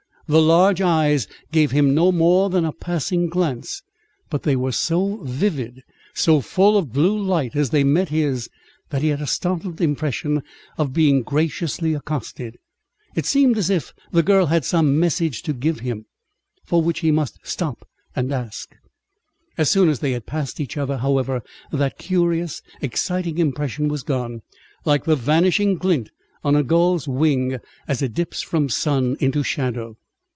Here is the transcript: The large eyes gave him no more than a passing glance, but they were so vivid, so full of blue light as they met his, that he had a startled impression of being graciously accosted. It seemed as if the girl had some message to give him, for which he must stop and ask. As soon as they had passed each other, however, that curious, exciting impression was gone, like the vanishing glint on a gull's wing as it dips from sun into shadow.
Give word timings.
The 0.27 0.41
large 0.41 0.79
eyes 0.81 1.27
gave 1.51 1.71
him 1.71 1.93
no 1.93 2.09
more 2.09 2.49
than 2.49 2.63
a 2.63 2.71
passing 2.71 3.27
glance, 3.27 3.81
but 4.29 4.43
they 4.43 4.55
were 4.55 4.71
so 4.71 5.17
vivid, 5.25 5.83
so 6.13 6.39
full 6.39 6.77
of 6.77 6.93
blue 6.93 7.21
light 7.21 7.53
as 7.53 7.71
they 7.71 7.83
met 7.83 8.07
his, 8.07 8.47
that 8.91 9.01
he 9.01 9.09
had 9.09 9.19
a 9.21 9.27
startled 9.27 9.81
impression 9.81 10.41
of 10.77 10.93
being 10.93 11.21
graciously 11.21 11.93
accosted. 11.93 12.57
It 13.13 13.25
seemed 13.25 13.57
as 13.57 13.69
if 13.69 13.93
the 14.13 14.23
girl 14.23 14.45
had 14.45 14.63
some 14.63 14.97
message 14.97 15.41
to 15.43 15.51
give 15.53 15.81
him, 15.81 16.05
for 16.63 16.81
which 16.81 17.01
he 17.01 17.11
must 17.11 17.37
stop 17.43 17.85
and 18.15 18.31
ask. 18.31 18.73
As 19.57 19.69
soon 19.69 19.89
as 19.89 19.99
they 19.99 20.13
had 20.13 20.25
passed 20.27 20.61
each 20.61 20.77
other, 20.77 20.99
however, 20.99 21.41
that 21.73 21.97
curious, 21.97 22.61
exciting 22.79 23.37
impression 23.37 23.89
was 23.89 24.01
gone, 24.01 24.43
like 24.85 25.03
the 25.03 25.17
vanishing 25.17 25.75
glint 25.75 26.09
on 26.41 26.55
a 26.55 26.63
gull's 26.63 27.05
wing 27.05 27.57
as 27.85 28.01
it 28.01 28.13
dips 28.13 28.41
from 28.41 28.69
sun 28.69 29.17
into 29.19 29.43
shadow. 29.43 29.97